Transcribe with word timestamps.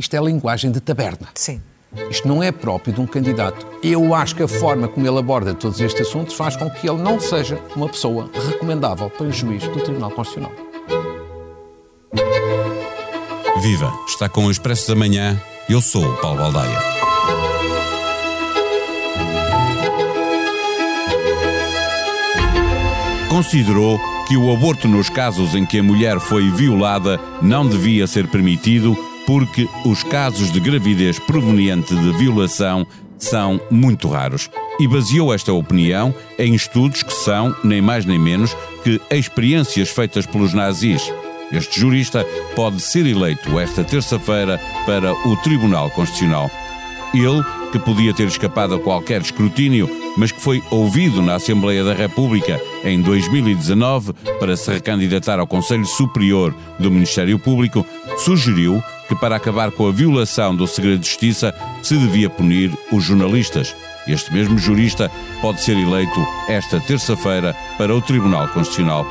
isto 0.00 0.16
é 0.16 0.20
linguagem 0.20 0.70
de 0.72 0.80
taberna. 0.80 1.28
Sim. 1.34 1.60
Isto 2.08 2.26
não 2.26 2.42
é 2.42 2.50
próprio 2.50 2.94
de 2.94 3.00
um 3.02 3.06
candidato. 3.06 3.66
Eu 3.82 4.14
acho 4.14 4.34
que 4.34 4.42
a 4.42 4.48
forma 4.48 4.88
como 4.88 5.06
ele 5.06 5.18
aborda 5.18 5.52
todos 5.52 5.78
estes 5.78 6.08
assuntos 6.08 6.34
faz 6.34 6.56
com 6.56 6.70
que 6.70 6.88
ele 6.88 7.02
não 7.02 7.20
seja 7.20 7.60
uma 7.76 7.86
pessoa 7.86 8.30
recomendável 8.32 9.10
para 9.10 9.28
juiz 9.30 9.62
do 9.64 9.78
Tribunal 9.80 10.10
Constitucional. 10.10 10.52
Viva! 13.60 13.92
Está 14.08 14.26
com 14.26 14.46
o 14.46 14.50
Expresso 14.50 14.88
da 14.88 14.94
Manhã. 14.94 15.38
Eu 15.68 15.82
sou 15.82 16.02
o 16.02 16.16
Paulo 16.16 16.38
Baldaia. 16.38 16.78
Considerou 23.28 24.00
que 24.26 24.36
o 24.36 24.50
aborto 24.50 24.88
nos 24.88 25.10
casos 25.10 25.54
em 25.54 25.66
que 25.66 25.78
a 25.78 25.82
mulher 25.82 26.18
foi 26.20 26.50
violada 26.50 27.20
não 27.42 27.68
devia 27.68 28.06
ser 28.06 28.28
permitido 28.28 28.96
porque 29.30 29.68
os 29.84 30.02
casos 30.02 30.50
de 30.50 30.58
gravidez 30.58 31.16
proveniente 31.20 31.94
de 31.94 32.12
violação 32.14 32.84
são 33.16 33.60
muito 33.70 34.08
raros 34.08 34.50
e 34.80 34.88
baseou 34.88 35.32
esta 35.32 35.52
opinião 35.52 36.12
em 36.36 36.52
estudos 36.52 37.04
que 37.04 37.12
são, 37.12 37.54
nem 37.62 37.80
mais 37.80 38.04
nem 38.04 38.18
menos, 38.18 38.56
que 38.82 39.00
experiências 39.08 39.88
feitas 39.88 40.26
pelos 40.26 40.52
nazis. 40.52 41.14
Este 41.52 41.78
jurista 41.78 42.26
pode 42.56 42.80
ser 42.80 43.06
eleito 43.06 43.56
esta 43.60 43.84
terça-feira 43.84 44.60
para 44.84 45.12
o 45.12 45.36
Tribunal 45.36 45.90
Constitucional. 45.90 46.50
Ele, 47.14 47.44
que 47.70 47.78
podia 47.78 48.12
ter 48.12 48.26
escapado 48.26 48.74
a 48.74 48.80
qualquer 48.80 49.20
escrutínio, 49.20 49.88
mas 50.16 50.32
que 50.32 50.40
foi 50.40 50.60
ouvido 50.72 51.22
na 51.22 51.36
Assembleia 51.36 51.84
da 51.84 51.94
República 51.94 52.60
em 52.82 53.00
2019 53.00 54.12
para 54.40 54.56
se 54.56 54.72
recandidatar 54.72 55.38
ao 55.38 55.46
Conselho 55.46 55.86
Superior 55.86 56.52
do 56.80 56.90
Ministério 56.90 57.38
Público, 57.38 57.86
sugeriu 58.18 58.82
que 59.10 59.16
para 59.16 59.34
acabar 59.34 59.72
com 59.72 59.88
a 59.88 59.90
violação 59.90 60.54
do 60.54 60.68
segredo 60.68 61.00
de 61.00 61.08
justiça 61.08 61.52
se 61.82 61.96
devia 61.96 62.30
punir 62.30 62.70
os 62.92 63.02
jornalistas. 63.02 63.74
Este 64.06 64.32
mesmo 64.32 64.56
jurista 64.56 65.10
pode 65.42 65.60
ser 65.60 65.76
eleito 65.76 66.24
esta 66.48 66.78
terça-feira 66.78 67.52
para 67.76 67.92
o 67.92 68.00
Tribunal 68.00 68.46
Constitucional. 68.50 69.04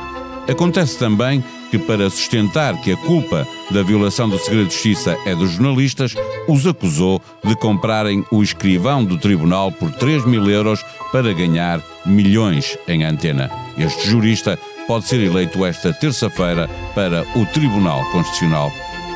Acontece 0.48 0.98
também 0.98 1.44
que, 1.70 1.78
para 1.78 2.08
sustentar 2.08 2.80
que 2.80 2.92
a 2.92 2.96
culpa 2.96 3.46
da 3.70 3.82
violação 3.82 4.26
do 4.26 4.38
segredo 4.38 4.68
de 4.68 4.72
justiça 4.72 5.18
é 5.26 5.34
dos 5.34 5.50
jornalistas, 5.50 6.14
os 6.48 6.66
acusou 6.66 7.20
de 7.44 7.54
comprarem 7.56 8.24
o 8.32 8.42
escrivão 8.42 9.04
do 9.04 9.18
tribunal 9.18 9.70
por 9.70 9.92
3 9.92 10.24
mil 10.24 10.48
euros 10.48 10.82
para 11.12 11.34
ganhar 11.34 11.82
milhões 12.06 12.78
em 12.88 13.04
antena. 13.04 13.50
Este 13.76 14.08
jurista 14.08 14.58
pode 14.88 15.06
ser 15.06 15.20
eleito 15.20 15.62
esta 15.62 15.92
terça-feira 15.92 16.70
para 16.94 17.22
o 17.36 17.44
Tribunal 17.44 18.02
Constitucional. 18.10 18.72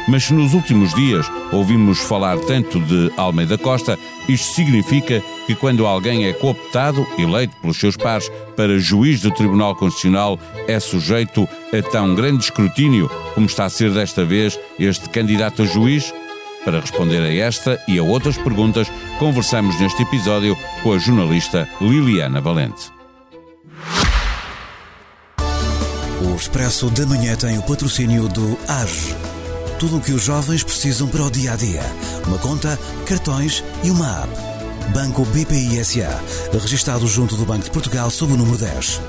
Mas 0.06 0.24
se 0.24 0.34
nos 0.34 0.52
últimos 0.52 0.94
dias 0.94 1.26
ouvimos 1.50 2.00
falar 2.00 2.38
tanto 2.40 2.78
de 2.80 3.10
Almeida 3.16 3.56
Costa, 3.56 3.98
isto 4.28 4.54
significa 4.54 5.22
que 5.46 5.54
quando 5.54 5.86
alguém 5.86 6.26
é 6.26 6.32
cooptado, 6.32 7.06
eleito 7.18 7.56
pelos 7.56 7.78
seus 7.78 7.96
pares 7.96 8.30
para 8.56 8.78
juiz 8.78 9.20
do 9.20 9.30
Tribunal 9.30 9.74
Constitucional, 9.74 10.38
é 10.68 10.78
sujeito 10.78 11.48
a 11.72 11.90
tão 11.90 12.14
grande 12.14 12.44
escrutínio 12.44 13.10
como 13.34 13.46
está 13.46 13.64
a 13.64 13.70
ser 13.70 13.90
desta 13.90 14.24
vez 14.24 14.58
este 14.78 15.08
candidato 15.08 15.62
a 15.62 15.66
juiz? 15.66 16.12
Para 16.64 16.80
responder 16.80 17.20
a 17.20 17.32
esta 17.32 17.78
e 17.86 17.98
a 17.98 18.02
outras 18.02 18.38
perguntas, 18.38 18.90
conversamos 19.18 19.78
neste 19.80 20.02
episódio 20.02 20.56
com 20.82 20.92
a 20.92 20.98
jornalista 20.98 21.68
Liliana 21.80 22.40
Valente. 22.40 22.90
O 26.22 26.36
Expresso 26.36 26.88
da 26.90 27.04
Manhã 27.06 27.36
tem 27.36 27.58
o 27.58 27.62
patrocínio 27.62 28.28
do 28.28 28.58
AGE 28.66 29.14
tudo 29.78 29.98
o 29.98 30.00
que 30.00 30.12
os 30.12 30.24
jovens 30.24 30.62
precisam 30.62 31.08
para 31.08 31.22
o 31.22 31.30
dia 31.30 31.52
a 31.52 31.56
dia. 31.56 31.82
Uma 32.26 32.38
conta, 32.38 32.78
cartões 33.06 33.62
e 33.82 33.90
uma 33.90 34.22
app. 34.22 34.54
Banco 34.92 35.24
BPI 35.26 35.84
SA, 35.84 36.22
registado 36.52 37.06
junto 37.06 37.36
do 37.36 37.44
Banco 37.44 37.64
de 37.64 37.70
Portugal 37.70 38.10
sob 38.10 38.32
o 38.34 38.36
número 38.36 38.58
10. 38.58 39.00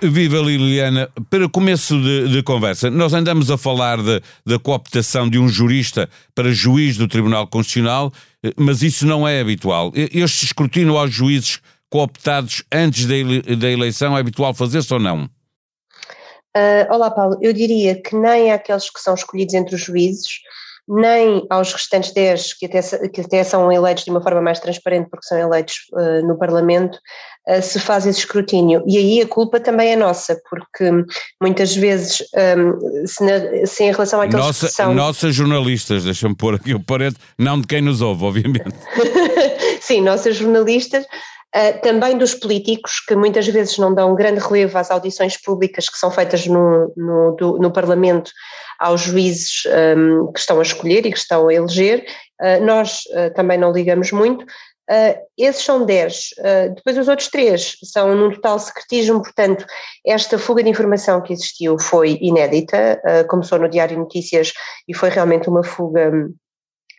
Viva 0.00 0.38
Liliana, 0.38 1.10
para 1.28 1.48
começo 1.48 2.00
de, 2.00 2.28
de, 2.28 2.42
conversa, 2.42 2.88
nós 2.88 3.12
andamos 3.12 3.50
a 3.50 3.58
falar 3.58 3.98
da 4.46 4.58
cooptação 4.62 5.28
de 5.28 5.38
um 5.38 5.48
jurista 5.48 6.08
para 6.34 6.52
juiz 6.52 6.96
do 6.96 7.08
Tribunal 7.08 7.48
Constitucional, 7.48 8.12
eh, 8.42 8.52
mas 8.56 8.82
isso 8.82 9.04
não 9.04 9.26
é 9.26 9.40
habitual. 9.40 9.92
Este 9.94 10.44
escrutínio 10.46 10.96
aos 10.96 11.12
juízes 11.12 11.60
cooptados 11.90 12.62
antes 12.70 13.06
da, 13.06 13.16
ele, 13.16 13.42
da 13.56 13.68
eleição 13.68 14.16
é 14.16 14.20
habitual 14.20 14.54
fazer-se 14.54 14.92
ou 14.94 15.00
não? 15.00 15.28
Uh, 16.56 16.92
olá, 16.92 17.10
Paulo. 17.10 17.38
Eu 17.40 17.52
diria 17.52 18.00
que 18.00 18.16
nem 18.16 18.52
àqueles 18.52 18.90
que 18.90 19.00
são 19.00 19.14
escolhidos 19.14 19.54
entre 19.54 19.74
os 19.74 19.80
juízes, 19.80 20.40
nem 20.88 21.46
aos 21.50 21.72
restantes 21.72 22.12
10 22.12 22.54
que 22.54 22.66
até, 22.66 22.80
que 23.08 23.20
até 23.20 23.44
são 23.44 23.70
eleitos 23.70 24.04
de 24.04 24.10
uma 24.10 24.22
forma 24.22 24.40
mais 24.40 24.58
transparente, 24.58 25.08
porque 25.10 25.26
são 25.26 25.38
eleitos 25.38 25.74
uh, 25.92 26.26
no 26.26 26.38
Parlamento, 26.38 26.98
uh, 27.48 27.60
se 27.60 27.78
faz 27.78 28.06
esse 28.06 28.20
escrutínio. 28.20 28.82
E 28.86 28.96
aí 28.96 29.20
a 29.20 29.26
culpa 29.28 29.60
também 29.60 29.92
é 29.92 29.96
nossa, 29.96 30.40
porque 30.48 30.90
muitas 31.40 31.76
vezes, 31.76 32.22
um, 32.56 33.06
se, 33.06 33.22
na, 33.22 33.66
se, 33.66 33.84
em 33.84 33.92
relação 33.92 34.20
àqueles 34.20 34.46
nossa, 34.46 34.66
que 34.66 34.72
são. 34.72 34.94
Nossas 34.94 35.34
jornalistas, 35.34 36.04
deixa-me 36.04 36.34
pôr 36.34 36.54
aqui 36.54 36.72
o 36.74 36.80
parente, 36.80 37.18
não 37.38 37.60
de 37.60 37.66
quem 37.66 37.82
nos 37.82 38.00
ouve, 38.00 38.24
obviamente. 38.24 38.76
Sim, 39.82 40.00
nossas 40.00 40.36
jornalistas. 40.36 41.04
Uh, 41.56 41.80
também 41.80 42.18
dos 42.18 42.34
políticos, 42.34 43.00
que 43.00 43.16
muitas 43.16 43.46
vezes 43.46 43.78
não 43.78 43.94
dão 43.94 44.14
grande 44.14 44.38
relevo 44.38 44.76
às 44.76 44.90
audições 44.90 45.40
públicas 45.40 45.88
que 45.88 45.96
são 45.96 46.10
feitas 46.10 46.46
no, 46.46 46.92
no, 46.94 47.36
do, 47.36 47.58
no 47.58 47.70
Parlamento 47.70 48.30
aos 48.78 49.00
juízes 49.00 49.62
um, 49.96 50.30
que 50.30 50.40
estão 50.40 50.58
a 50.58 50.62
escolher 50.62 51.06
e 51.06 51.10
que 51.10 51.16
estão 51.16 51.48
a 51.48 51.54
eleger. 51.54 52.04
Uh, 52.38 52.62
nós 52.62 53.00
uh, 53.06 53.32
também 53.34 53.56
não 53.56 53.72
ligamos 53.72 54.12
muito. 54.12 54.44
esses 55.38 55.64
são 55.64 55.84
10. 55.84 56.30
depois 56.74 56.96
os 56.96 57.08
outros 57.08 57.28
três 57.28 57.76
são 57.84 58.14
num 58.14 58.30
total 58.30 58.58
secretismo, 58.58 59.22
portanto, 59.22 59.66
esta 60.06 60.38
fuga 60.38 60.62
de 60.62 60.70
informação 60.70 61.20
que 61.22 61.32
existiu 61.34 61.78
foi 61.78 62.18
inédita, 62.22 62.98
começou 63.28 63.58
no 63.58 63.68
Diário 63.68 63.98
Notícias 63.98 64.50
e 64.88 64.94
foi 64.94 65.10
realmente 65.10 65.46
uma 65.46 65.62
fuga 65.62 66.10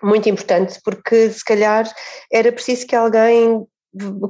muito 0.04 0.30
importante, 0.30 0.80
porque 0.84 1.31
se 1.31 1.44
calhar 1.44 1.92
era 2.31 2.52
preciso 2.52 2.86
que 2.86 2.96
alguém 2.96 3.66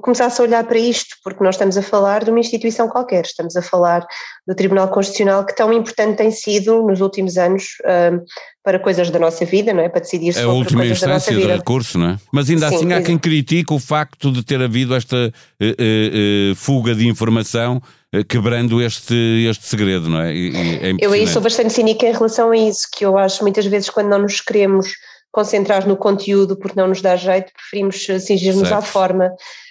começasse 0.01 0.39
a 0.39 0.43
olhar 0.43 0.63
para 0.63 0.79
isto, 0.79 1.17
porque 1.23 1.43
nós 1.43 1.55
estamos 1.55 1.77
a 1.77 1.81
falar 1.81 2.23
de 2.23 2.31
uma 2.31 2.39
instituição 2.39 2.87
qualquer, 2.87 3.25
estamos 3.25 3.55
a 3.57 3.61
falar 3.61 4.05
do 4.47 4.55
Tribunal 4.55 4.87
Constitucional 4.87 5.45
que 5.45 5.55
tão 5.55 5.73
importante 5.73 6.17
tem 6.17 6.31
sido 6.31 6.81
nos 6.83 7.01
últimos 7.01 7.37
anos 7.37 7.63
uh, 7.81 8.23
para 8.63 8.79
coisas 8.79 9.09
da 9.09 9.19
nossa 9.19 9.43
vida, 9.45 9.73
não 9.73 9.83
é? 9.83 9.89
Para 9.89 10.01
decidir 10.01 10.33
sobre 10.33 10.49
a 10.49 10.53
última 10.53 10.79
coisas 10.81 10.97
instância 10.97 11.33
da 11.33 11.39
nossa 11.39 11.51
de 11.51 11.57
recurso, 11.57 11.97
não 11.97 12.11
é? 12.11 12.17
Mas 12.31 12.49
ainda 12.49 12.69
Sim, 12.69 12.75
assim 12.75 12.85
há 12.85 12.87
exatamente. 12.87 13.05
quem 13.05 13.19
critique 13.19 13.73
o 13.73 13.79
facto 13.79 14.31
de 14.31 14.43
ter 14.43 14.61
havido 14.61 14.95
esta 14.95 15.17
uh, 15.17 16.51
uh, 16.51 16.55
fuga 16.55 16.95
de 16.95 17.07
informação 17.07 17.81
quebrando 18.27 18.81
este, 18.81 19.13
este 19.47 19.67
segredo, 19.67 20.09
não 20.09 20.19
é? 20.19 20.35
É 20.35 20.95
eu 20.99 21.11
aí 21.11 21.27
sou 21.27 21.43
bastante 21.43 21.71
cínica 21.71 22.07
em 22.07 22.11
relação 22.11 22.49
a 22.49 22.57
isso, 22.57 22.87
que 22.91 23.05
eu 23.05 23.15
acho 23.15 23.43
muitas 23.43 23.67
vezes 23.67 23.87
quando 23.91 24.07
não 24.07 24.17
nos 24.17 24.41
queremos 24.41 24.87
concentrar 25.31 25.87
no 25.87 25.95
conteúdo 25.95 26.57
porque 26.57 26.79
não 26.79 26.87
nos 26.87 27.01
dá 27.01 27.15
jeito, 27.15 27.51
preferimos 27.53 28.05
cingir-nos 28.25 28.71
à 28.71 28.81
forma 28.81 29.27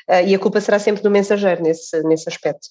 uh, 0.09 0.27
e 0.27 0.35
a 0.35 0.39
culpa 0.39 0.61
será 0.61 0.79
sempre 0.79 1.03
do 1.03 1.11
mensageiro 1.11 1.63
nesse, 1.63 2.03
nesse 2.05 2.29
aspecto. 2.29 2.69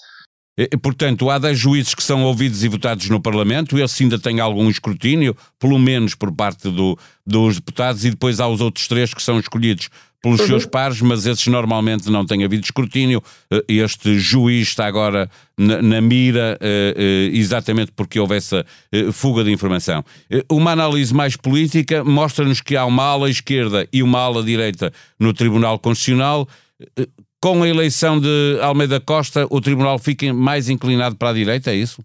Portanto, 0.81 1.29
há 1.29 1.37
10 1.37 1.55
juízes 1.55 1.93
que 1.93 2.01
são 2.01 2.23
ouvidos 2.23 2.63
e 2.63 2.67
votados 2.67 3.07
no 3.09 3.21
Parlamento, 3.21 3.77
esse 3.77 4.01
ainda 4.01 4.17
tem 4.17 4.39
algum 4.39 4.67
escrutínio, 4.71 5.37
pelo 5.59 5.77
menos 5.77 6.15
por 6.15 6.31
parte 6.31 6.71
do, 6.71 6.97
dos 7.23 7.57
deputados, 7.57 8.03
e 8.03 8.09
depois 8.09 8.39
há 8.39 8.47
os 8.47 8.59
outros 8.59 8.87
três 8.87 9.13
que 9.13 9.21
são 9.21 9.39
escolhidos 9.39 9.89
pelos 10.27 10.41
uhum. 10.41 10.47
seus 10.47 10.65
pares, 10.65 11.01
mas 11.01 11.25
esses 11.25 11.47
normalmente 11.47 12.09
não 12.09 12.25
têm 12.25 12.43
havido 12.43 12.63
escrutínio. 12.63 13.23
Este 13.67 14.19
juiz 14.19 14.67
está 14.67 14.85
agora 14.85 15.29
na, 15.57 15.81
na 15.81 16.01
mira 16.01 16.59
exatamente 17.31 17.91
porque 17.95 18.19
houve 18.19 18.35
essa 18.35 18.65
fuga 19.13 19.43
de 19.43 19.51
informação. 19.51 20.03
Uma 20.51 20.71
análise 20.71 21.13
mais 21.13 21.37
política 21.37 22.03
mostra-nos 22.03 22.61
que 22.61 22.75
há 22.75 22.85
uma 22.85 23.03
ala 23.03 23.29
esquerda 23.29 23.87
e 23.91 24.03
uma 24.03 24.19
ala 24.19 24.43
direita 24.43 24.91
no 25.19 25.33
Tribunal 25.33 25.79
Constitucional. 25.79 26.47
Com 27.39 27.63
a 27.63 27.69
eleição 27.69 28.19
de 28.19 28.59
Almeida 28.61 28.99
Costa, 28.99 29.47
o 29.49 29.61
Tribunal 29.61 29.97
fica 29.99 30.33
mais 30.33 30.69
inclinado 30.69 31.15
para 31.15 31.29
a 31.29 31.33
direita, 31.33 31.71
é 31.71 31.75
isso? 31.75 32.03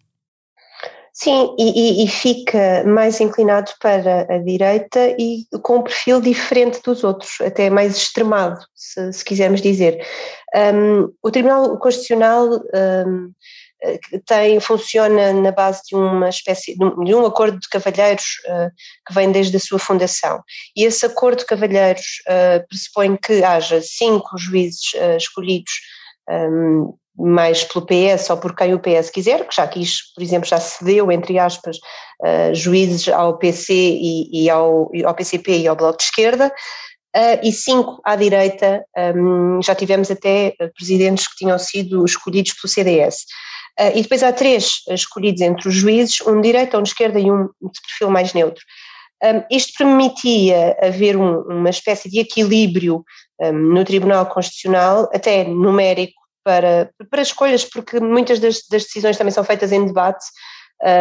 Sim, 1.15 1.55
e, 1.59 2.05
e, 2.05 2.09
fica 2.09 2.85
mais 2.87 3.21
inclinado 3.21 3.71
para 3.79 4.23
a 4.35 4.39
direita 4.39 5.15
e 5.19 5.45
com 5.63 5.77
um 5.77 5.83
perfil 5.83 6.23
diferente 6.23 6.81
dos 6.83 7.05
outros, 7.05 7.39
até 7.43 7.69
mais 7.69 7.95
extremado, 7.95 8.59
se, 8.75 9.13
se 9.13 9.23
quisermos 9.23 9.61
dizer. 9.61 10.03
Um, 10.57 11.13
o 11.23 11.31
Tribunal 11.31 11.79
Constitucional 11.79 12.49
um, 13.07 13.31
tem, 14.27 14.61
funciona 14.61 15.33
na 15.33 15.51
base 15.51 15.83
de 15.89 15.95
uma 15.95 16.29
espécie 16.29 16.77
de 16.77 16.85
um, 16.85 17.05
de 17.05 17.15
um 17.15 17.27
acordo 17.27 17.59
de 17.59 17.69
cavalheiros 17.69 18.39
uh, 18.47 18.71
que 19.07 19.13
vem 19.13 19.33
desde 19.33 19.57
a 19.57 19.61
sua 19.61 19.79
fundação. 19.79 20.43
E 20.77 20.85
esse 20.85 21.05
acordo 21.05 21.41
de 21.41 21.47
cavalheiros 21.47 22.23
uh, 22.27 22.67
pressupõe 22.69 23.17
que 23.17 23.43
haja 23.43 23.81
cinco 23.83 24.39
juízes 24.39 24.93
uh, 24.95 25.17
escolhidos 25.17 25.73
um, 26.31 26.95
mais 27.17 27.65
pelo 27.65 27.87
PS 27.87 28.31
ou 28.31 28.37
por 28.37 28.55
quem 28.55 28.75
o 28.75 28.81
PS 28.81 29.11
quiser, 29.11 29.47
que 29.47 29.55
já 29.55 29.67
quis, 29.67 30.13
por 30.15 30.23
exemplo, 30.23 30.49
já 30.49 30.59
cedeu, 30.59 31.11
entre 31.13 31.39
aspas, 31.39 31.77
uh, 31.77 32.55
juízes 32.55 33.09
ao 33.09 33.39
PC 33.39 33.73
e, 33.75 34.45
e, 34.45 34.51
ao, 34.51 34.91
ao 35.05 35.15
PCP 35.15 35.59
e 35.59 35.69
ao 35.69 35.77
Bloco 35.77 35.99
de 35.99 36.05
Esquerda, 36.05 36.49
uh, 36.49 37.39
e 37.43 37.53
cinco 37.53 38.01
à 38.05 38.17
direita, 38.17 38.85
um, 39.15 39.61
já 39.63 39.75
tivemos 39.75 40.11
até 40.11 40.55
presidentes 40.77 41.29
que 41.29 41.37
tinham 41.37 41.59
sido 41.59 42.05
escolhidos 42.05 42.55
pelo 42.55 42.73
CDS. 42.73 43.27
Uh, 43.79 43.97
e 43.97 44.03
depois 44.03 44.23
há 44.23 44.33
três 44.33 44.83
escolhidos 44.89 45.41
entre 45.41 45.69
os 45.69 45.75
juízes, 45.75 46.21
um 46.23 46.41
de 46.41 46.49
direita, 46.49 46.79
um 46.79 46.83
de 46.83 46.89
esquerda 46.89 47.19
e 47.19 47.31
um 47.31 47.45
de 47.45 47.81
perfil 47.87 48.11
mais 48.11 48.33
neutro. 48.33 48.63
Um, 49.23 49.45
isto 49.51 49.73
permitia 49.79 50.77
haver 50.83 51.17
um, 51.17 51.43
uma 51.43 51.71
espécie 51.71 52.11
de 52.11 52.19
equilíbrio 52.19 53.05
um, 53.41 53.53
no 53.53 53.85
Tribunal 53.85 54.27
Constitucional, 54.27 55.09
até 55.15 55.45
numérico, 55.45 56.21
para, 56.45 56.91
para 57.11 57.23
escolhas, 57.23 57.65
porque 57.65 58.01
muitas 58.01 58.39
das, 58.41 58.61
das 58.71 58.85
decisões 58.85 59.17
também 59.17 59.33
são 59.33 59.45
feitas 59.45 59.73
em 59.73 59.87
debate, 59.87 60.25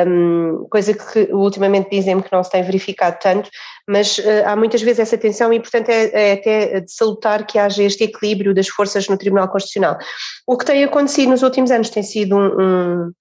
um, 0.07 0.67
coisa 0.69 0.93
que 0.93 1.33
ultimamente 1.33 1.89
dizem-me 1.89 2.21
que 2.21 2.31
não 2.31 2.43
se 2.43 2.51
tem 2.51 2.63
verificado 2.63 3.17
tanto, 3.19 3.49
mas 3.87 4.19
uh, 4.19 4.45
há 4.45 4.55
muitas 4.55 4.81
vezes 4.81 4.99
essa 4.99 5.17
tensão 5.17 5.51
e, 5.51 5.59
portanto, 5.59 5.89
é, 5.89 6.11
é, 6.13 6.31
até 6.33 6.79
de 6.81 6.91
salutar 6.91 7.45
que 7.45 7.57
haja 7.57 7.81
este 7.81 8.03
equilíbrio 8.03 8.53
das 8.53 8.67
forças 8.67 9.07
no 9.07 9.17
Tribunal 9.17 9.49
Constitucional. 9.49 9.97
O 10.45 10.55
que 10.55 10.65
tem 10.65 10.83
acontecido 10.83 11.29
nos 11.29 11.41
últimos 11.41 11.71
anos 11.71 11.89
tem 11.89 12.03
sido 12.03 12.37
um, 12.37 12.61
um, 12.61 13.11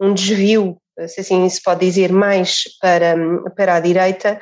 um 0.00 0.14
desvio, 0.14 0.76
se 1.06 1.20
assim 1.20 1.48
se 1.48 1.62
pode 1.62 1.80
dizer, 1.80 2.12
mais 2.12 2.64
para, 2.82 3.16
para 3.56 3.76
a 3.76 3.80
direita, 3.80 4.38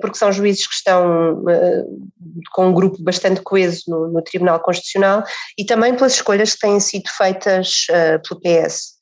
porque 0.00 0.18
são 0.18 0.30
juízes 0.32 0.66
que 0.66 0.74
estão 0.74 1.42
uh, 1.42 2.10
com 2.52 2.68
um 2.68 2.72
grupo 2.72 3.02
bastante 3.02 3.40
coeso 3.42 3.84
no, 3.88 4.08
no, 4.08 4.22
Tribunal 4.22 4.60
Constitucional 4.60 5.24
e 5.58 5.64
também 5.64 5.94
pelas 5.94 6.14
escolhas 6.14 6.54
que 6.54 6.60
têm 6.60 6.78
sido 6.78 7.08
feitas 7.08 7.86
pelo 7.88 8.40
PS. 8.40 8.96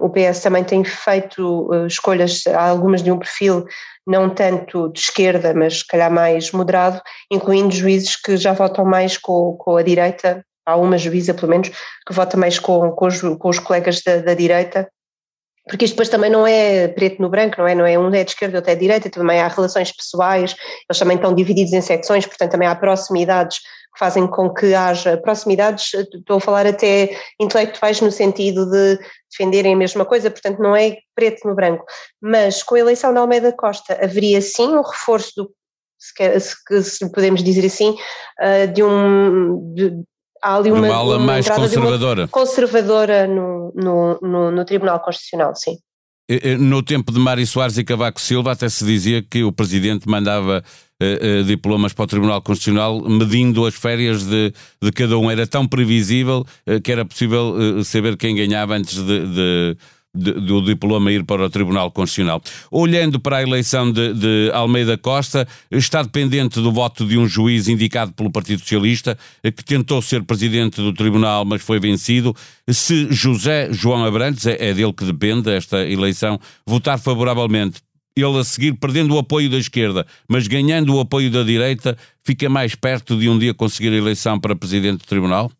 O 0.00 0.10
PS 0.10 0.40
também 0.40 0.62
tem 0.62 0.84
feito 0.84 1.68
escolhas, 1.86 2.44
algumas 2.46 3.02
de 3.02 3.10
um 3.10 3.18
perfil 3.18 3.64
não 4.06 4.28
tanto 4.28 4.90
de 4.90 5.00
esquerda, 5.00 5.54
mas 5.54 5.78
se 5.78 5.86
calhar 5.86 6.10
mais 6.10 6.52
moderado, 6.52 7.00
incluindo 7.30 7.74
juízes 7.74 8.16
que 8.16 8.36
já 8.36 8.52
votam 8.52 8.84
mais 8.84 9.16
com, 9.16 9.56
com 9.56 9.76
a 9.76 9.82
direita, 9.82 10.44
há 10.66 10.76
uma 10.76 10.98
juíza 10.98 11.34
pelo 11.34 11.48
menos 11.48 11.68
que 11.68 12.12
vota 12.12 12.36
mais 12.36 12.58
com, 12.58 12.90
com, 12.92 13.06
os, 13.06 13.20
com 13.20 13.48
os 13.48 13.58
colegas 13.58 14.02
da, 14.02 14.18
da 14.18 14.34
direita, 14.34 14.88
porque 15.68 15.84
isto 15.84 15.94
depois 15.94 16.08
também 16.08 16.30
não 16.30 16.46
é 16.46 16.88
preto 16.88 17.20
no 17.22 17.28
branco, 17.28 17.56
não 17.58 17.66
é? 17.66 17.74
Não 17.74 17.86
é 17.86 17.98
um 17.98 18.12
é 18.14 18.24
de 18.24 18.30
esquerda, 18.30 18.58
outro 18.58 18.70
é 18.70 18.74
de 18.74 18.80
direita, 18.80 19.08
também 19.08 19.40
há 19.40 19.48
relações 19.48 19.90
pessoais, 19.92 20.54
eles 20.88 20.98
também 20.98 21.16
estão 21.16 21.34
divididos 21.34 21.72
em 21.72 21.80
secções, 21.80 22.26
portanto 22.26 22.52
também 22.52 22.68
há 22.68 22.74
proximidades 22.74 23.58
que 23.58 23.98
fazem 23.98 24.26
com 24.26 24.52
que 24.52 24.74
haja 24.74 25.16
proximidades, 25.16 25.94
estou 25.94 26.36
a 26.36 26.40
falar 26.40 26.66
até 26.66 27.16
intelectuais 27.40 28.00
no 28.00 28.10
sentido 28.10 28.68
de 28.68 28.98
defenderem 29.30 29.74
a 29.74 29.76
mesma 29.76 30.04
coisa, 30.04 30.30
portanto 30.30 30.58
não 30.58 30.74
é 30.74 30.98
preto 31.14 31.48
no 31.48 31.54
branco. 31.54 31.84
Mas 32.20 32.62
com 32.62 32.74
a 32.74 32.80
eleição 32.80 33.12
de 33.12 33.18
Almeida 33.18 33.52
Costa 33.52 33.98
haveria 34.02 34.40
sim 34.42 34.68
um 34.68 34.82
reforço 34.82 35.32
do, 35.36 35.50
se, 35.98 37.10
podemos 37.10 37.42
dizer 37.42 37.66
assim, 37.66 37.96
uh, 38.40 38.72
de 38.72 38.82
um. 38.82 39.74
De, 39.74 40.04
há 40.44 40.56
ali 40.56 40.70
uma, 40.70 40.86
uma 40.86 40.94
ala 40.94 41.16
uma 41.16 41.26
mais 41.26 41.48
conservadora. 41.48 42.28
conservadora 42.28 43.26
no, 43.26 43.72
no, 43.74 44.18
no, 44.20 44.50
no 44.50 44.64
Tribunal 44.64 45.00
Constitucional, 45.00 45.54
sim. 45.56 45.78
No 46.58 46.82
tempo 46.82 47.12
de 47.12 47.18
Mário 47.18 47.46
Soares 47.46 47.76
e 47.76 47.84
Cavaco 47.84 48.18
Silva 48.18 48.52
até 48.52 48.66
se 48.68 48.82
dizia 48.84 49.22
que 49.22 49.44
o 49.44 49.52
Presidente 49.52 50.08
mandava 50.08 50.64
uh, 51.02 51.40
uh, 51.40 51.44
diplomas 51.44 51.92
para 51.92 52.04
o 52.04 52.06
Tribunal 52.06 52.40
Constitucional 52.40 52.98
medindo 53.06 53.66
as 53.66 53.74
férias 53.74 54.24
de, 54.24 54.52
de 54.80 54.92
cada 54.92 55.18
um. 55.18 55.30
Era 55.30 55.46
tão 55.46 55.68
previsível 55.68 56.46
uh, 56.66 56.80
que 56.80 56.90
era 56.90 57.04
possível 57.04 57.84
saber 57.84 58.16
quem 58.16 58.34
ganhava 58.34 58.74
antes 58.74 59.02
de, 59.02 59.26
de 59.26 59.76
do 60.14 60.62
diploma 60.62 61.10
ir 61.10 61.24
para 61.24 61.44
o 61.44 61.50
Tribunal 61.50 61.90
Constitucional. 61.90 62.40
Olhando 62.70 63.18
para 63.18 63.38
a 63.38 63.42
eleição 63.42 63.90
de, 63.90 64.14
de, 64.14 64.50
Almeida 64.52 64.96
Costa, 64.96 65.46
está 65.70 66.02
dependente 66.02 66.60
do 66.60 66.70
voto 66.70 67.04
de 67.04 67.18
um 67.18 67.26
juiz 67.26 67.68
indicado 67.68 68.12
pelo 68.12 68.30
Partido 68.30 68.60
Socialista, 68.60 69.18
que 69.42 69.64
tentou 69.64 70.00
ser 70.00 70.22
presidente 70.22 70.76
do 70.76 70.92
Tribunal, 70.92 71.44
mas 71.44 71.62
foi 71.62 71.80
vencido. 71.80 72.34
Se 72.68 73.08
José 73.10 73.68
João 73.72 74.04
Abrantes, 74.04 74.46
é, 74.46 74.56
é 74.60 74.72
dele 74.72 74.92
que 74.92 75.04
depende 75.04 75.50
esta 75.50 75.84
eleição, 75.84 76.38
votar 76.64 76.98
favoravelmente, 76.98 77.80
ele 78.16 78.38
a 78.38 78.44
seguir 78.44 78.74
perdendo 78.74 79.14
o 79.14 79.18
apoio 79.18 79.50
da 79.50 79.58
esquerda, 79.58 80.06
mas 80.28 80.46
ganhando 80.46 80.94
o 80.94 81.00
apoio 81.00 81.30
da 81.30 81.42
direita, 81.42 81.96
fica 82.24 82.48
mais 82.48 82.74
perto 82.74 83.18
de 83.18 83.28
um 83.28 83.38
dia 83.38 83.52
conseguir 83.52 83.88
a 83.88 83.96
eleição 83.96 84.38
para 84.38 84.54
presidente 84.54 84.98
do 84.98 85.06
Tribunal? 85.06 85.50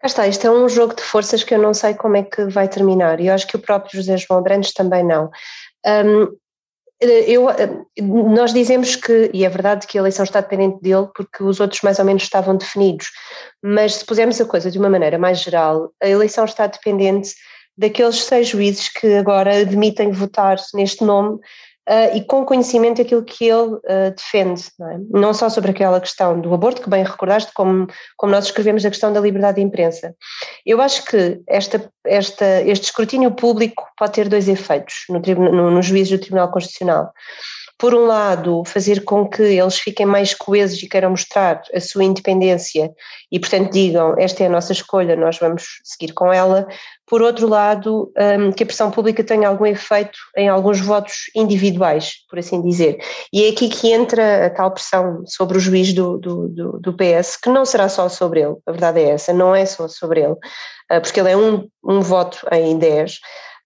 Cá 0.00 0.06
está, 0.06 0.28
isto 0.28 0.46
é 0.46 0.50
um 0.50 0.68
jogo 0.68 0.94
de 0.94 1.02
forças 1.02 1.42
que 1.42 1.52
eu 1.54 1.58
não 1.58 1.74
sei 1.74 1.94
como 1.94 2.16
é 2.16 2.22
que 2.22 2.44
vai 2.44 2.68
terminar 2.68 3.20
e 3.20 3.26
eu 3.26 3.34
acho 3.34 3.46
que 3.46 3.56
o 3.56 3.60
próprio 3.60 3.96
José 3.96 4.16
João 4.16 4.42
Brandes 4.42 4.72
também 4.72 5.04
não. 5.04 5.30
Um, 5.84 6.36
eu, 7.00 7.46
nós 8.02 8.52
dizemos 8.52 8.96
que, 8.96 9.30
e 9.32 9.44
é 9.44 9.48
verdade 9.48 9.86
que 9.86 9.96
a 9.96 10.00
eleição 10.00 10.24
está 10.24 10.40
dependente 10.40 10.80
dele 10.82 11.08
porque 11.14 11.44
os 11.44 11.60
outros 11.60 11.80
mais 11.82 11.98
ou 11.98 12.04
menos 12.04 12.24
estavam 12.24 12.56
definidos, 12.56 13.10
mas 13.62 13.96
se 13.96 14.04
pusermos 14.04 14.40
a 14.40 14.44
coisa 14.44 14.70
de 14.70 14.78
uma 14.78 14.90
maneira 14.90 15.18
mais 15.18 15.40
geral, 15.40 15.92
a 16.02 16.08
eleição 16.08 16.44
está 16.44 16.66
dependente 16.66 17.34
daqueles 17.76 18.24
seis 18.24 18.48
juízes 18.48 18.88
que 18.88 19.14
agora 19.14 19.60
admitem 19.60 20.10
votar 20.10 20.56
neste 20.74 21.04
nome 21.04 21.38
uh, 21.88 22.16
e 22.16 22.22
com 22.22 22.44
conhecimento 22.44 22.98
daquilo 22.98 23.24
que 23.24 23.44
ele 23.46 23.74
uh, 23.74 24.14
defende, 24.14 24.64
não, 24.78 24.90
é? 24.90 24.98
não, 25.10 25.34
só 25.34 25.48
sobre 25.48 25.70
aquela 25.70 26.00
questão 26.00 26.40
do 26.40 26.52
aborto, 26.52 26.82
que 26.82 26.90
bem 26.90 27.02
recordaste, 27.02 27.52
como, 27.54 27.86
como 28.16 28.32
nós 28.32 28.44
escrevemos 28.44 28.84
a 28.84 28.90
questão 28.90 29.12
da 29.12 29.20
liberdade 29.20 29.56
de 29.56 29.62
imprensa. 29.62 30.14
Eu 30.64 30.80
acho 30.80 31.04
que 31.04 31.40
esta, 31.48 31.90
esta, 32.06 32.62
este 32.62 32.84
escrutínio 32.84 33.30
público 33.32 33.84
pode 33.96 34.12
ter 34.12 34.28
dois 34.28 34.48
efeitos 34.48 34.94
no, 35.08 35.18
no, 35.18 35.70
no 35.70 35.82
juízo 35.82 36.16
do 36.16 36.20
Tribunal 36.20 36.50
Constitucional 36.50 37.12
por 37.78 37.94
um 37.94 38.06
lado, 38.06 38.64
fazer 38.66 39.04
com 39.04 39.26
que 39.28 39.40
eles 39.40 39.78
fiquem 39.78 40.04
mais 40.04 40.34
coesos 40.34 40.82
e 40.82 40.88
queiram 40.88 41.10
mostrar 41.10 41.62
a 41.72 41.80
sua 41.80 42.02
independência 42.02 42.90
e, 43.30 43.38
portanto, 43.38 43.72
digam 43.72 44.16
esta 44.18 44.42
é 44.42 44.46
a 44.46 44.50
nossa 44.50 44.72
escolha, 44.72 45.14
nós 45.14 45.38
vamos 45.38 45.80
seguir 45.84 46.12
com 46.12 46.32
ela. 46.32 46.66
Por 47.06 47.22
outro 47.22 47.46
lado, 47.46 48.12
um, 48.18 48.50
que 48.50 48.64
a 48.64 48.66
pressão 48.66 48.90
pública 48.90 49.22
tenha 49.22 49.48
algum 49.48 49.64
efeito 49.64 50.18
em 50.36 50.48
alguns 50.48 50.80
votos 50.80 51.30
individuais, 51.36 52.14
por 52.28 52.40
assim 52.40 52.60
dizer. 52.60 52.98
E 53.32 53.44
é 53.44 53.50
aqui 53.50 53.68
que 53.68 53.92
entra 53.92 54.46
a 54.46 54.50
tal 54.50 54.72
pressão 54.72 55.22
sobre 55.24 55.56
o 55.56 55.60
juiz 55.60 55.92
do, 55.92 56.18
do, 56.18 56.48
do, 56.48 56.80
do 56.80 56.96
PS, 56.96 57.36
que 57.36 57.48
não 57.48 57.64
será 57.64 57.88
só 57.88 58.08
sobre 58.08 58.40
ele, 58.40 58.56
a 58.66 58.72
verdade 58.72 59.00
é 59.00 59.10
essa, 59.10 59.32
não 59.32 59.54
é 59.54 59.64
só 59.64 59.86
sobre 59.86 60.20
ele, 60.20 60.32
uh, 60.32 61.00
porque 61.00 61.20
ele 61.20 61.30
é 61.30 61.36
um, 61.36 61.68
um 61.84 62.00
voto 62.00 62.44
em 62.50 62.76
10 62.76 63.20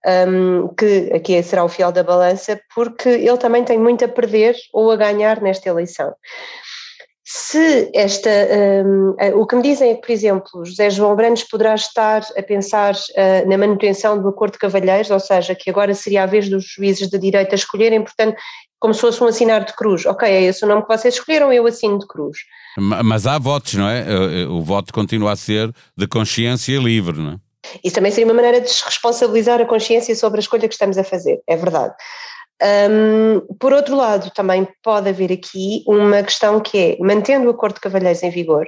um, 0.07 0.69
que 0.69 1.11
aqui 1.15 1.43
será 1.43 1.65
o 1.65 1.69
fiel 1.69 1.93
da 1.93 2.03
balança, 2.03 2.61
porque 2.75 3.09
ele 3.09 3.39
também 3.39 3.65
tem 3.65 3.79
muito 3.79 4.05
a 4.05 4.09
perder 4.09 4.57
ou 4.73 4.91
a 4.91 4.97
ganhar 4.97 5.41
nesta 5.41 5.69
eleição. 5.69 6.13
Se 7.25 7.91
esta, 7.95 8.29
um, 8.85 9.15
o 9.41 9.47
que 9.47 9.57
me 9.57 9.63
dizem 9.63 9.93
é 9.93 9.95
que, 9.95 10.03
por 10.03 10.11
exemplo, 10.11 10.65
José 10.65 10.91
João 10.91 11.15
Brandes 11.15 11.49
poderá 11.49 11.75
estar 11.75 12.23
a 12.37 12.43
pensar 12.43 12.95
uh, 12.95 13.49
na 13.49 13.57
manutenção 13.57 14.21
do 14.21 14.29
acordo 14.29 14.55
de 14.55 14.59
cavalheiros, 14.59 15.11
ou 15.11 15.21
seja, 15.21 15.55
que 15.55 15.71
agora 15.71 15.95
seria 15.95 16.25
a 16.25 16.27
vez 16.27 16.49
dos 16.49 16.65
juízes 16.65 17.09
de 17.09 17.19
direita 17.19 17.55
escolherem, 17.55 18.03
portanto, 18.03 18.37
como 18.79 18.93
se 18.93 19.01
fosse 19.01 19.23
um 19.23 19.29
assinar 19.29 19.65
de 19.65 19.73
cruz. 19.75 20.05
Ok, 20.05 20.29
é 20.29 20.43
esse 20.43 20.65
o 20.65 20.69
nome 20.69 20.83
que 20.83 20.89
vocês 20.89 21.15
escolheram, 21.15 21.53
eu 21.53 21.65
assino 21.67 21.99
de 21.99 22.07
cruz. 22.07 22.37
Mas 22.77 23.27
há 23.27 23.39
votos, 23.39 23.75
não 23.75 23.89
é? 23.89 24.05
O 24.49 24.61
voto 24.61 24.93
continua 24.93 25.33
a 25.33 25.37
ser 25.37 25.73
de 25.97 26.09
consciência 26.09 26.77
livre, 26.79 27.19
não 27.21 27.33
é? 27.35 27.52
Isso 27.85 27.95
também 27.95 28.11
seria 28.11 28.27
uma 28.27 28.35
maneira 28.35 28.61
de 28.61 28.71
responsabilizar 28.85 29.61
a 29.61 29.67
consciência 29.67 30.15
sobre 30.15 30.39
a 30.39 30.43
escolha 30.43 30.69
que 30.69 30.75
estamos 30.75 30.99
a 30.99 31.05
fazer, 31.05 31.41
é 31.47 31.57
verdade. 31.57 31.95
Um, 32.63 33.41
por 33.59 33.73
outro 33.73 33.97
lado, 33.97 34.31
também 34.31 34.69
pode 34.85 35.09
haver 35.09 35.33
aqui 35.33 35.83
uma 35.85 36.23
questão 36.23 36.61
que 36.61 36.79
é, 36.79 36.97
mantendo 37.01 37.49
o 37.49 37.51
acordo 37.51 37.75
de 37.75 37.81
cavalheiros 37.81 38.23
em 38.23 38.31
vigor, 38.31 38.67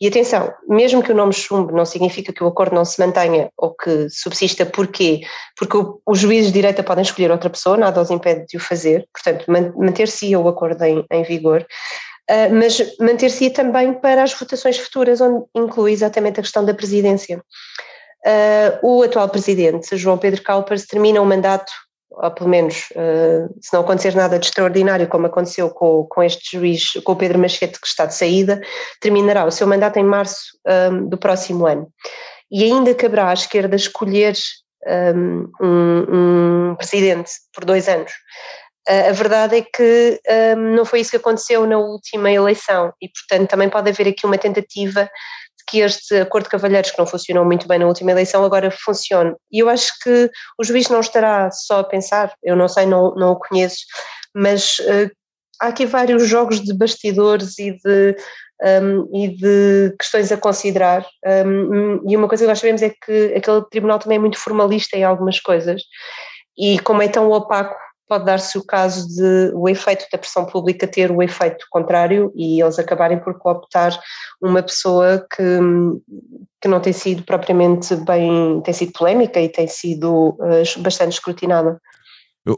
e 0.00 0.08
atenção, 0.08 0.50
mesmo 0.66 1.02
que 1.02 1.12
o 1.12 1.14
nome 1.14 1.34
chumbe 1.34 1.74
não 1.74 1.84
significa 1.84 2.32
que 2.32 2.42
o 2.42 2.46
acordo 2.46 2.74
não 2.74 2.86
se 2.86 2.98
mantenha 2.98 3.50
ou 3.58 3.74
que 3.74 4.08
subsista, 4.08 4.64
porquê? 4.64 5.20
Porque 5.58 5.76
os 6.06 6.18
juízes 6.18 6.46
de 6.46 6.54
direita 6.54 6.82
podem 6.82 7.02
escolher 7.02 7.30
outra 7.30 7.50
pessoa, 7.50 7.76
nada 7.76 8.00
os 8.00 8.10
impede 8.10 8.46
de 8.46 8.56
o 8.56 8.60
fazer, 8.60 9.06
portanto, 9.12 9.44
manter-se 9.76 10.34
o 10.34 10.48
acordo 10.48 10.82
em, 10.84 11.04
em 11.10 11.22
vigor, 11.22 11.66
Uh, 12.30 12.48
mas 12.54 12.80
manter-se 12.98 13.50
também 13.50 13.92
para 13.92 14.22
as 14.22 14.32
votações 14.32 14.78
futuras, 14.78 15.20
onde 15.20 15.44
inclui 15.54 15.92
exatamente 15.92 16.40
a 16.40 16.42
questão 16.42 16.64
da 16.64 16.72
presidência. 16.72 17.44
Uh, 18.26 18.78
o 18.82 19.02
atual 19.02 19.28
presidente, 19.28 19.96
João 19.96 20.16
Pedro 20.16 20.42
Calpers, 20.42 20.86
termina 20.86 21.20
o 21.20 21.26
mandato, 21.26 21.70
ou 22.10 22.30
pelo 22.30 22.48
menos, 22.48 22.88
uh, 22.92 23.54
se 23.60 23.72
não 23.72 23.82
acontecer 23.82 24.14
nada 24.14 24.38
de 24.38 24.46
extraordinário, 24.46 25.06
como 25.08 25.26
aconteceu 25.26 25.68
com, 25.68 26.06
com 26.08 26.22
este 26.22 26.56
juiz, 26.56 26.92
com 27.04 27.12
o 27.12 27.16
Pedro 27.16 27.38
Machete, 27.38 27.78
que 27.78 27.86
está 27.86 28.06
de 28.06 28.14
saída, 28.14 28.62
terminará 28.98 29.44
o 29.44 29.50
seu 29.50 29.66
mandato 29.66 29.98
em 29.98 30.04
março 30.04 30.56
um, 30.90 31.06
do 31.06 31.18
próximo 31.18 31.66
ano. 31.66 31.86
E 32.50 32.64
ainda 32.64 32.94
caberá 32.94 33.28
à 33.28 33.34
esquerda 33.34 33.76
escolher 33.76 34.34
um, 34.86 35.50
um 35.60 36.74
presidente 36.76 37.30
por 37.52 37.64
dois 37.66 37.88
anos. 37.88 38.12
Uh, 38.88 39.08
a 39.08 39.12
verdade 39.12 39.56
é 39.58 39.62
que 39.62 40.20
um, 40.56 40.76
não 40.76 40.84
foi 40.84 41.00
isso 41.00 41.10
que 41.10 41.16
aconteceu 41.18 41.66
na 41.66 41.76
última 41.76 42.30
eleição 42.30 42.92
e, 43.02 43.08
portanto, 43.08 43.50
também 43.50 43.68
pode 43.68 43.90
haver 43.90 44.08
aqui 44.08 44.24
uma 44.24 44.38
tentativa 44.38 45.10
que 45.66 45.80
este 45.80 46.20
acordo 46.20 46.44
de 46.44 46.50
cavalheiros, 46.50 46.90
que 46.90 46.98
não 46.98 47.06
funcionou 47.06 47.44
muito 47.44 47.66
bem 47.66 47.78
na 47.78 47.86
última 47.86 48.10
eleição, 48.10 48.44
agora 48.44 48.70
funcione. 48.70 49.34
E 49.50 49.60
eu 49.60 49.68
acho 49.68 49.92
que 50.02 50.30
o 50.58 50.64
juiz 50.64 50.88
não 50.88 51.00
estará 51.00 51.50
só 51.50 51.80
a 51.80 51.84
pensar, 51.84 52.32
eu 52.42 52.56
não 52.56 52.68
sei, 52.68 52.86
não, 52.86 53.14
não 53.14 53.32
o 53.32 53.38
conheço, 53.38 53.84
mas 54.34 54.78
uh, 54.80 55.10
há 55.60 55.68
aqui 55.68 55.86
vários 55.86 56.26
jogos 56.28 56.60
de 56.60 56.74
bastidores 56.76 57.58
e 57.58 57.72
de, 57.72 58.16
um, 58.82 59.08
e 59.16 59.28
de 59.28 59.94
questões 59.98 60.30
a 60.32 60.36
considerar. 60.36 61.06
Um, 61.46 62.00
e 62.08 62.16
uma 62.16 62.28
coisa 62.28 62.44
que 62.44 62.48
nós 62.48 62.58
sabemos 62.58 62.82
é 62.82 62.90
que 62.90 63.34
aquele 63.34 63.62
tribunal 63.70 63.98
também 63.98 64.16
é 64.16 64.20
muito 64.20 64.38
formalista 64.38 64.96
em 64.96 65.04
algumas 65.04 65.40
coisas, 65.40 65.82
e 66.56 66.78
como 66.80 67.02
é 67.02 67.08
tão 67.08 67.30
opaco, 67.30 67.74
pode 68.08 68.24
dar-se 68.24 68.58
o 68.58 68.64
caso 68.64 69.08
de 69.08 69.52
o 69.54 69.68
efeito 69.68 70.06
da 70.12 70.18
pressão 70.18 70.44
pública 70.44 70.86
ter 70.86 71.10
o 71.10 71.22
efeito 71.22 71.66
contrário 71.70 72.32
e 72.34 72.62
eles 72.62 72.78
acabarem 72.78 73.18
por 73.18 73.38
cooptar 73.38 73.98
uma 74.42 74.62
pessoa 74.62 75.26
que, 75.34 75.58
que 76.60 76.68
não 76.68 76.80
tem 76.80 76.92
sido 76.92 77.22
propriamente 77.24 77.94
bem, 77.96 78.60
tem 78.62 78.74
sido 78.74 78.92
polémica 78.92 79.40
e 79.40 79.48
tem 79.48 79.66
sido 79.66 80.36
uh, 80.38 80.80
bastante 80.80 81.12
escrutinada. 81.12 81.80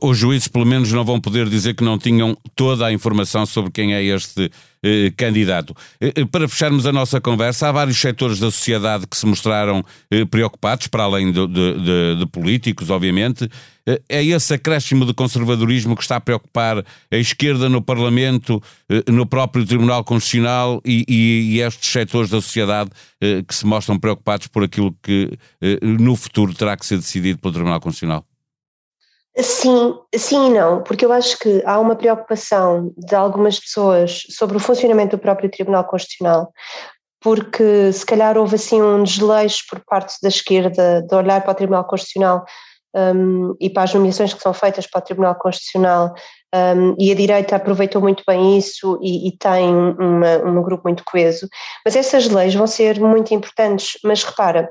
Os 0.02 0.18
juízes, 0.18 0.48
pelo 0.48 0.66
menos, 0.66 0.90
não 0.92 1.04
vão 1.04 1.20
poder 1.20 1.48
dizer 1.48 1.74
que 1.74 1.84
não 1.84 1.96
tinham 1.96 2.36
toda 2.56 2.86
a 2.86 2.92
informação 2.92 3.46
sobre 3.46 3.70
quem 3.70 3.94
é 3.94 4.02
este 4.02 4.50
eh, 4.82 5.12
candidato. 5.16 5.76
Eh, 6.00 6.12
eh, 6.16 6.24
para 6.24 6.48
fecharmos 6.48 6.86
a 6.86 6.92
nossa 6.92 7.20
conversa, 7.20 7.68
há 7.68 7.72
vários 7.72 7.96
setores 7.96 8.40
da 8.40 8.50
sociedade 8.50 9.06
que 9.06 9.16
se 9.16 9.24
mostraram 9.24 9.84
eh, 10.10 10.24
preocupados, 10.24 10.88
para 10.88 11.04
além 11.04 11.30
de, 11.30 11.46
de, 11.46 12.16
de, 12.18 12.26
políticos, 12.32 12.90
obviamente. 12.90 13.48
Eh, 13.86 14.02
é 14.08 14.24
esse 14.24 14.54
acréscimo 14.54 15.06
de 15.06 15.14
conservadorismo 15.14 15.94
que 15.94 16.02
está 16.02 16.16
a 16.16 16.20
preocupar 16.20 16.78
a 16.78 17.16
esquerda 17.16 17.68
no 17.68 17.80
Parlamento, 17.80 18.60
eh, 18.88 19.04
no 19.08 19.24
próprio 19.24 19.64
Tribunal 19.64 20.02
Constitucional 20.02 20.82
e, 20.84 21.04
e, 21.08 21.56
e 21.56 21.60
estes 21.60 21.92
setores 21.92 22.28
da 22.28 22.40
sociedade 22.40 22.90
que 23.48 23.54
se 23.54 23.64
mostram 23.64 23.98
preocupados 23.98 24.46
por 24.46 24.62
aquilo 24.62 24.94
que 25.02 25.30
no 25.82 26.14
futuro 26.14 26.54
terá 26.54 26.76
que 26.76 26.84
ser 26.84 26.98
decidido 26.98 27.38
pelo 27.38 27.54
Tribunal 27.54 27.80
Constitucional? 27.80 28.24
Sim, 29.38 29.98
sim 30.14 30.46
e 30.46 30.50
não, 30.50 30.82
porque 30.82 31.04
eu 31.04 31.12
acho 31.12 31.38
que 31.38 31.62
há 31.66 31.78
uma 31.78 31.94
preocupação 31.94 32.92
de 32.96 33.14
algumas 33.14 33.60
pessoas 33.60 34.22
sobre 34.30 34.56
o 34.56 34.60
funcionamento 34.60 35.16
do 35.16 35.20
próprio 35.20 35.50
Tribunal 35.50 35.84
Constitucional, 35.84 36.50
porque 37.20 37.92
se 37.92 38.06
calhar 38.06 38.38
houve 38.38 38.54
assim 38.54 38.80
um 38.80 39.02
desleixo 39.02 39.64
por 39.68 39.80
parte 39.84 40.14
da 40.22 40.28
esquerda 40.28 41.02
de 41.02 41.14
olhar 41.14 41.42
para 41.42 41.52
o 41.52 41.54
Tribunal 41.54 41.84
Constitucional 41.84 42.46
um, 42.94 43.54
e 43.60 43.68
para 43.68 43.82
as 43.82 43.92
nomeações 43.92 44.32
que 44.32 44.40
são 44.40 44.54
feitas 44.54 44.86
para 44.86 45.00
o 45.00 45.02
Tribunal 45.02 45.34
Constitucional 45.34 46.14
um, 46.54 46.94
e 46.98 47.12
a 47.12 47.14
direita 47.14 47.56
aproveitou 47.56 48.00
muito 48.00 48.22
bem 48.26 48.56
isso 48.56 48.98
e, 49.02 49.28
e 49.28 49.36
tem 49.36 49.68
uma, 49.68 50.38
um 50.46 50.62
grupo 50.62 50.84
muito 50.84 51.04
coeso, 51.04 51.46
mas 51.84 51.94
essas 51.94 52.26
leis 52.28 52.54
vão 52.54 52.66
ser 52.66 52.98
muito 52.98 53.34
importantes, 53.34 53.98
mas 54.02 54.24
repara, 54.24 54.70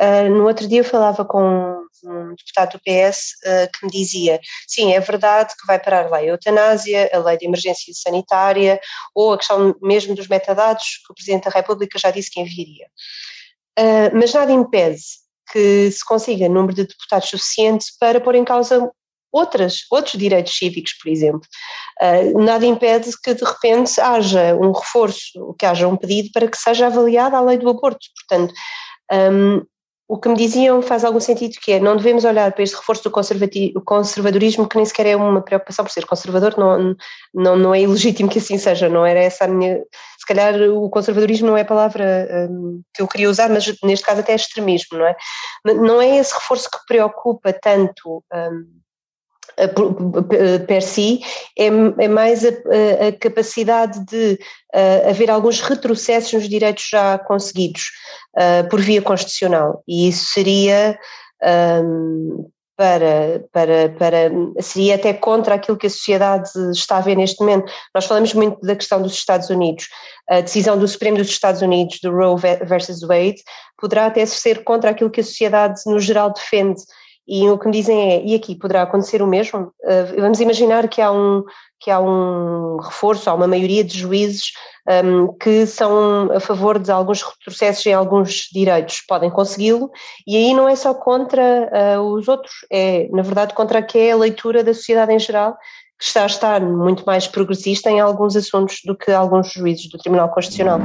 uh, 0.00 0.30
no 0.30 0.46
outro 0.46 0.66
dia 0.66 0.80
eu 0.80 0.84
falava 0.84 1.22
com 1.22 1.85
um 2.06 2.34
deputado 2.34 2.72
do 2.72 2.80
PS 2.80 3.32
uh, 3.44 3.70
que 3.72 3.84
me 3.84 3.90
dizia, 3.90 4.40
sim, 4.66 4.92
é 4.92 5.00
verdade 5.00 5.54
que 5.58 5.66
vai 5.66 5.78
parar 5.78 6.06
a 6.06 6.16
lei 6.16 6.30
eutanásia, 6.30 7.10
a 7.12 7.18
lei 7.18 7.36
de 7.36 7.46
emergência 7.46 7.92
sanitária 7.94 8.80
ou 9.14 9.32
a 9.32 9.38
questão 9.38 9.74
mesmo 9.82 10.14
dos 10.14 10.28
metadados 10.28 11.00
que 11.04 11.12
o 11.12 11.14
Presidente 11.14 11.44
da 11.44 11.50
República 11.50 11.98
já 11.98 12.10
disse 12.10 12.30
que 12.30 12.40
enviaria. 12.40 12.86
Uh, 13.78 14.10
mas 14.14 14.32
nada 14.32 14.52
impede 14.52 15.02
que 15.52 15.90
se 15.90 16.04
consiga 16.04 16.48
número 16.48 16.74
de 16.74 16.86
deputados 16.86 17.28
suficiente 17.28 17.86
para 18.00 18.20
pôr 18.20 18.34
em 18.34 18.44
causa 18.44 18.90
outras, 19.32 19.80
outros 19.90 20.18
direitos 20.18 20.56
cívicos, 20.56 20.94
por 20.94 21.10
exemplo. 21.10 21.42
Uh, 22.00 22.42
nada 22.42 22.64
impede 22.64 23.10
que 23.22 23.34
de 23.34 23.44
repente 23.44 24.00
haja 24.00 24.54
um 24.54 24.72
reforço, 24.72 25.54
que 25.58 25.66
haja 25.66 25.86
um 25.86 25.96
pedido 25.96 26.30
para 26.32 26.48
que 26.48 26.56
seja 26.56 26.86
avaliada 26.86 27.36
a 27.36 27.40
lei 27.40 27.58
do 27.58 27.68
aborto. 27.68 28.06
Portanto, 28.28 28.54
um, 29.12 29.62
o 30.08 30.18
que 30.18 30.28
me 30.28 30.36
diziam 30.36 30.80
faz 30.82 31.04
algum 31.04 31.18
sentido, 31.18 31.56
que 31.60 31.72
é 31.72 31.80
não 31.80 31.96
devemos 31.96 32.24
olhar 32.24 32.52
para 32.52 32.62
este 32.62 32.76
reforço 32.76 33.02
do 33.02 33.10
conservadorismo, 33.84 34.68
que 34.68 34.76
nem 34.76 34.84
sequer 34.84 35.06
é 35.06 35.16
uma 35.16 35.42
preocupação 35.42 35.84
por 35.84 35.90
ser 35.90 36.06
conservador, 36.06 36.54
não, 36.56 36.94
não, 37.34 37.56
não 37.56 37.74
é 37.74 37.80
ilegítimo 37.82 38.28
que 38.28 38.38
assim 38.38 38.56
seja, 38.56 38.88
não 38.88 39.04
era 39.04 39.18
essa 39.18 39.44
a 39.44 39.48
minha. 39.48 39.82
Se 40.18 40.26
calhar 40.26 40.54
o 40.70 40.88
conservadorismo 40.90 41.48
não 41.48 41.56
é 41.56 41.62
a 41.62 41.66
palavra 41.66 42.48
um, 42.50 42.82
que 42.94 43.02
eu 43.02 43.08
queria 43.08 43.28
usar, 43.28 43.48
mas 43.50 43.66
neste 43.82 44.06
caso 44.06 44.20
até 44.20 44.32
é 44.32 44.36
extremismo, 44.36 44.96
não 44.96 45.06
é? 45.06 45.16
Não 45.64 46.00
é 46.00 46.16
esse 46.18 46.34
reforço 46.34 46.70
que 46.70 46.78
preocupa 46.86 47.52
tanto. 47.52 48.22
Um, 48.32 48.85
per 50.66 50.82
si, 50.82 51.20
é, 51.58 51.66
é 51.66 52.08
mais 52.08 52.44
a, 52.44 52.48
a, 52.48 53.12
capacidade 53.18 54.04
de 54.04 54.38
uh, 54.74 55.08
haver 55.08 55.30
alguns 55.30 55.60
retrocessos 55.60 56.32
nos 56.32 56.48
direitos 56.48 56.88
já 56.90 57.18
conseguidos 57.18 57.90
uh, 58.36 58.68
por 58.68 58.80
via 58.80 59.00
constitucional. 59.00 59.82
E 59.86 60.08
isso 60.08 60.32
seria. 60.32 60.98
Um, 61.82 62.48
para, 62.76 63.42
para, 63.52 63.88
para, 63.98 64.30
seria 64.60 64.96
até 64.96 65.14
contra 65.14 65.54
aquilo 65.54 65.78
que 65.78 65.86
a 65.86 65.90
sociedade 65.90 66.50
está 66.72 66.98
a 66.98 67.00
ver 67.00 67.16
neste 67.16 67.40
momento. 67.40 67.72
Nós 67.94 68.04
falamos 68.04 68.34
muito 68.34 68.60
da 68.60 68.76
questão 68.76 69.00
dos 69.00 69.14
Estados 69.14 69.48
Unidos. 69.48 69.88
A 70.28 70.42
decisão 70.42 70.78
do 70.78 70.86
Supremo 70.86 71.16
dos 71.16 71.28
Estados 71.28 71.62
Unidos, 71.62 72.00
do 72.02 72.10
Roe 72.10 72.38
versus 72.38 73.00
Wade, 73.00 73.42
poderá 73.78 74.06
até 74.06 74.26
ser 74.26 74.62
contra 74.62 74.90
aquilo 74.90 75.10
que 75.10 75.22
a 75.22 75.24
sociedade 75.24 75.80
no 75.86 75.98
geral 75.98 76.32
defende 76.32 76.82
e 77.28 77.48
o 77.48 77.58
que 77.58 77.66
me 77.66 77.72
dizem 77.72 78.12
é, 78.12 78.24
e 78.24 78.34
aqui 78.34 78.54
poderá 78.54 78.82
acontecer 78.82 79.20
o 79.20 79.26
mesmo? 79.26 79.72
Uh, 79.82 80.20
vamos 80.20 80.40
imaginar 80.40 80.86
que 80.88 81.02
há 81.02 81.10
um, 81.10 81.42
que 81.80 81.90
há 81.90 82.00
um 82.00 82.78
reforço, 82.78 83.28
há 83.28 83.34
uma 83.34 83.48
maioria 83.48 83.82
de 83.82 83.98
juízes 83.98 84.52
um, 85.04 85.32
que 85.36 85.66
são 85.66 86.30
a 86.32 86.38
favor 86.38 86.78
de 86.78 86.90
alguns 86.90 87.22
retrocessos 87.22 87.84
em 87.86 87.92
alguns 87.92 88.48
direitos, 88.52 89.02
podem 89.06 89.30
consegui-lo, 89.30 89.90
e 90.26 90.36
aí 90.36 90.54
não 90.54 90.68
é 90.68 90.76
só 90.76 90.94
contra 90.94 91.98
uh, 91.98 92.00
os 92.00 92.28
outros, 92.28 92.54
é 92.70 93.08
na 93.10 93.22
verdade 93.22 93.54
contra 93.54 93.80
a 93.80 93.82
que 93.82 93.98
é 93.98 94.12
a 94.12 94.16
leitura 94.16 94.62
da 94.62 94.72
sociedade 94.72 95.12
em 95.12 95.18
geral, 95.18 95.56
que 95.98 96.04
está 96.04 96.22
a 96.22 96.26
estar 96.26 96.60
muito 96.60 97.04
mais 97.04 97.26
progressista 97.26 97.90
em 97.90 98.00
alguns 98.00 98.36
assuntos 98.36 98.80
do 98.84 98.96
que 98.96 99.10
alguns 99.10 99.50
juízes 99.52 99.88
do 99.88 99.98
Tribunal 99.98 100.28
Constitucional. 100.28 100.78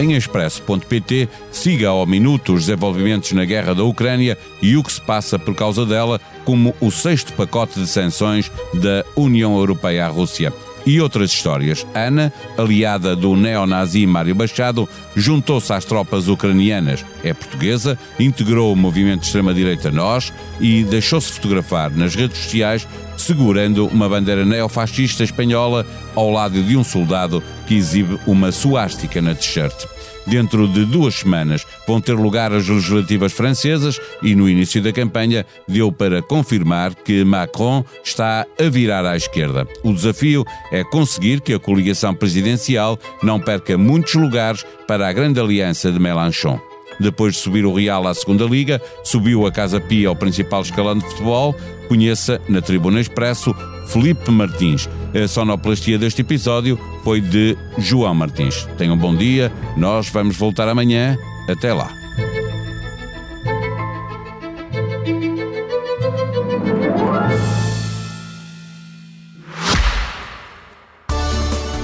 Em 0.00 0.14
expresso.pt, 0.14 1.28
siga 1.52 1.90
ao 1.90 2.06
minuto 2.06 2.54
os 2.54 2.64
desenvolvimentos 2.64 3.32
na 3.32 3.44
guerra 3.44 3.74
da 3.74 3.84
Ucrânia 3.84 4.38
e 4.62 4.74
o 4.74 4.82
que 4.82 4.90
se 4.90 5.00
passa 5.00 5.38
por 5.38 5.54
causa 5.54 5.84
dela, 5.84 6.18
como 6.42 6.74
o 6.80 6.90
sexto 6.90 7.34
pacote 7.34 7.78
de 7.78 7.86
sanções 7.86 8.50
da 8.72 9.04
União 9.14 9.54
Europeia 9.58 10.06
à 10.06 10.08
Rússia. 10.08 10.54
E 10.86 10.98
outras 11.02 11.30
histórias. 11.30 11.86
Ana, 11.94 12.32
aliada 12.56 13.14
do 13.14 13.36
neonazi 13.36 14.06
Mário 14.06 14.34
Machado, 14.34 14.88
juntou-se 15.14 15.70
às 15.70 15.84
tropas 15.84 16.28
ucranianas. 16.28 17.04
É 17.22 17.34
portuguesa, 17.34 17.98
integrou 18.18 18.72
o 18.72 18.76
movimento 18.76 19.20
de 19.20 19.26
extrema-direita 19.26 19.90
Nós 19.90 20.32
e 20.58 20.82
deixou-se 20.82 21.32
fotografar 21.32 21.90
nas 21.90 22.14
redes 22.14 22.38
sociais 22.38 22.88
segurando 23.20 23.86
uma 23.86 24.08
bandeira 24.08 24.44
neofascista 24.44 25.22
espanhola 25.22 25.86
ao 26.14 26.30
lado 26.30 26.62
de 26.62 26.76
um 26.76 26.84
soldado 26.84 27.42
que 27.66 27.74
exibe 27.74 28.18
uma 28.26 28.50
suástica 28.50 29.20
na 29.22 29.34
t-shirt. 29.34 29.86
Dentro 30.26 30.68
de 30.68 30.84
duas 30.84 31.16
semanas 31.16 31.66
vão 31.86 32.00
ter 32.00 32.12
lugar 32.12 32.52
as 32.52 32.68
legislativas 32.68 33.32
francesas 33.32 33.98
e 34.22 34.34
no 34.34 34.48
início 34.48 34.82
da 34.82 34.92
campanha 34.92 35.46
deu 35.66 35.90
para 35.90 36.22
confirmar 36.22 36.94
que 36.94 37.24
Macron 37.24 37.84
está 38.04 38.46
a 38.58 38.68
virar 38.68 39.04
à 39.04 39.16
esquerda. 39.16 39.66
O 39.82 39.92
desafio 39.92 40.44
é 40.70 40.84
conseguir 40.84 41.40
que 41.40 41.54
a 41.54 41.58
coligação 41.58 42.14
presidencial 42.14 42.98
não 43.22 43.40
perca 43.40 43.76
muitos 43.78 44.14
lugares 44.14 44.64
para 44.86 45.08
a 45.08 45.12
grande 45.12 45.40
aliança 45.40 45.90
de 45.90 45.98
Mélenchon. 45.98 46.60
Depois 47.00 47.34
de 47.34 47.40
subir 47.40 47.64
o 47.64 47.72
Real 47.72 48.06
à 48.06 48.12
segunda 48.12 48.44
Liga, 48.44 48.80
subiu 49.02 49.46
a 49.46 49.50
Casa 49.50 49.80
Pia 49.80 50.08
ao 50.08 50.16
principal 50.16 50.60
escalão 50.60 50.98
de 50.98 51.04
futebol. 51.06 51.56
Conheça 51.90 52.40
na 52.48 52.62
Tribuna 52.62 53.00
Expresso 53.00 53.52
Felipe 53.88 54.30
Martins. 54.30 54.88
A 55.12 55.26
sonoplastia 55.26 55.98
deste 55.98 56.20
episódio 56.20 56.78
foi 57.02 57.20
de 57.20 57.58
João 57.78 58.14
Martins. 58.14 58.64
Tenham 58.78 58.94
um 58.94 58.96
bom 58.96 59.12
dia, 59.12 59.52
nós 59.76 60.08
vamos 60.08 60.36
voltar 60.36 60.68
amanhã. 60.68 61.18
Até 61.48 61.74
lá. 61.74 61.92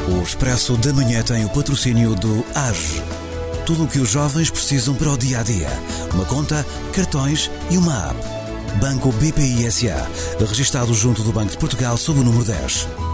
O 0.09 0.23
Expresso 0.23 0.77
da 0.77 0.93
Manhã 0.93 1.21
tem 1.25 1.45
o 1.45 1.49
patrocínio 1.49 2.15
do 2.15 2.47
AGE. 2.55 3.03
Tudo 3.67 3.83
o 3.83 3.89
que 3.89 3.99
os 3.99 4.13
jovens 4.13 4.51
precisam 4.51 4.95
para 4.95 5.11
o 5.11 5.19
dia 5.19 5.41
a 5.41 5.43
dia. 5.43 5.69
Uma 6.15 6.25
conta, 6.27 6.65
cartões 6.95 7.51
e 7.69 7.77
uma 7.77 8.11
app. 8.11 8.36
Banco 8.80 9.11
BPI 9.11 9.71
SA, 9.71 10.09
registado 10.38 10.92
junto 10.92 11.23
do 11.23 11.33
Banco 11.33 11.50
de 11.50 11.59
Portugal 11.59 11.97
sob 11.97 12.21
o 12.21 12.25
número 12.25 12.45
10. 12.45 13.06